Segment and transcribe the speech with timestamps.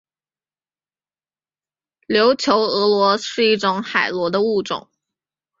[2.07, 4.89] 琉球峨螺是一种海螺的物种。